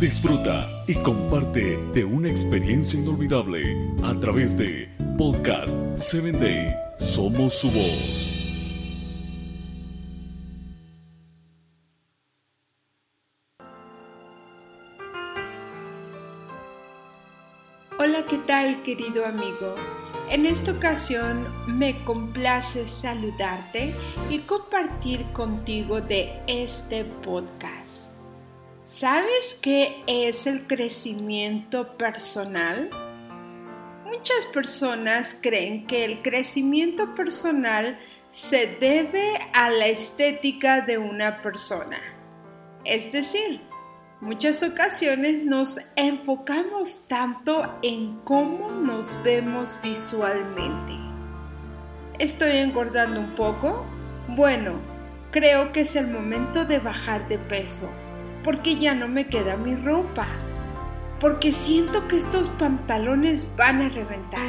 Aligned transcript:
Disfruta 0.00 0.68
y 0.86 0.94
comparte 0.94 1.78
de 1.94 2.04
una 2.04 2.28
experiencia 2.28 2.98
inolvidable 2.98 3.62
a 4.02 4.18
través 4.20 4.58
de 4.58 4.88
Podcast 5.16 5.78
7 5.96 6.32
Day. 6.32 6.74
Somos 6.98 7.54
su 7.54 7.70
voz. 7.70 8.34
Hola, 17.98 18.26
¿qué 18.28 18.38
tal 18.38 18.82
querido 18.82 19.24
amigo? 19.24 19.74
En 20.30 20.46
esta 20.46 20.72
ocasión 20.72 21.46
me 21.66 22.02
complace 22.04 22.86
saludarte 22.86 23.94
y 24.30 24.40
compartir 24.40 25.22
contigo 25.32 26.00
de 26.00 26.42
este 26.46 27.04
podcast. 27.04 28.13
¿Sabes 28.86 29.56
qué 29.62 30.04
es 30.06 30.46
el 30.46 30.66
crecimiento 30.66 31.96
personal? 31.96 32.90
Muchas 34.04 34.44
personas 34.52 35.34
creen 35.40 35.86
que 35.86 36.04
el 36.04 36.20
crecimiento 36.20 37.14
personal 37.14 37.96
se 38.28 38.76
debe 38.78 39.38
a 39.54 39.70
la 39.70 39.86
estética 39.86 40.82
de 40.82 40.98
una 40.98 41.40
persona. 41.40 41.96
Es 42.84 43.10
decir, 43.10 43.62
muchas 44.20 44.62
ocasiones 44.62 45.42
nos 45.44 45.80
enfocamos 45.96 47.08
tanto 47.08 47.78
en 47.80 48.20
cómo 48.20 48.70
nos 48.70 49.18
vemos 49.22 49.78
visualmente. 49.82 50.92
¿Estoy 52.18 52.58
engordando 52.58 53.18
un 53.18 53.34
poco? 53.34 53.86
Bueno, 54.28 54.78
creo 55.30 55.72
que 55.72 55.80
es 55.80 55.96
el 55.96 56.08
momento 56.08 56.66
de 56.66 56.80
bajar 56.80 57.26
de 57.28 57.38
peso 57.38 57.88
porque 58.44 58.76
ya 58.76 58.94
no 58.94 59.08
me 59.08 59.26
queda 59.26 59.56
mi 59.56 59.74
ropa, 59.74 60.28
porque 61.18 61.50
siento 61.50 62.06
que 62.06 62.16
estos 62.16 62.50
pantalones 62.50 63.48
van 63.56 63.80
a 63.80 63.88
reventar, 63.88 64.46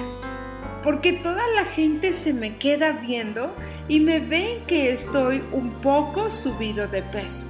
porque 0.83 1.13
toda 1.13 1.47
la 1.55 1.63
gente 1.63 2.11
se 2.11 2.33
me 2.33 2.57
queda 2.57 2.91
viendo 2.91 3.55
y 3.87 4.01
me 4.01 4.19
ven 4.19 4.65
que 4.67 4.91
estoy 4.91 5.41
un 5.53 5.71
poco 5.81 6.29
subido 6.29 6.87
de 6.87 7.01
peso. 7.01 7.45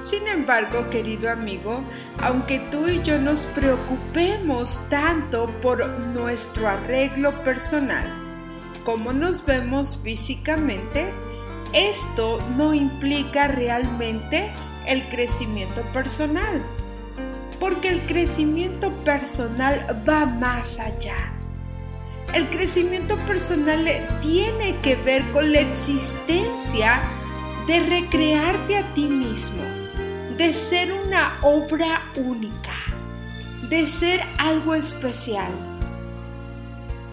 Sin 0.00 0.26
embargo, 0.26 0.90
querido 0.90 1.30
amigo, 1.30 1.80
aunque 2.18 2.58
tú 2.72 2.88
y 2.88 3.00
yo 3.02 3.20
nos 3.20 3.44
preocupemos 3.54 4.84
tanto 4.90 5.46
por 5.60 5.88
nuestro 5.88 6.68
arreglo 6.68 7.44
personal, 7.44 8.04
como 8.84 9.12
nos 9.12 9.46
vemos 9.46 10.00
físicamente, 10.02 11.12
esto 11.72 12.40
no 12.56 12.74
implica 12.74 13.46
realmente 13.46 14.52
el 14.86 15.08
crecimiento 15.08 15.82
personal. 15.92 16.62
Porque 17.60 17.88
el 17.88 18.00
crecimiento 18.06 18.90
personal 19.04 20.04
va 20.08 20.26
más 20.26 20.80
allá. 20.80 21.32
El 22.34 22.48
crecimiento 22.48 23.16
personal 23.18 23.86
tiene 24.20 24.76
que 24.80 24.96
ver 24.96 25.30
con 25.32 25.52
la 25.52 25.60
existencia 25.60 27.02
de 27.66 27.80
recrearte 27.80 28.78
a 28.78 28.94
ti 28.94 29.06
mismo, 29.06 29.62
de 30.36 30.52
ser 30.52 30.92
una 30.92 31.38
obra 31.42 32.10
única, 32.16 32.74
de 33.68 33.86
ser 33.86 34.20
algo 34.38 34.74
especial. 34.74 35.52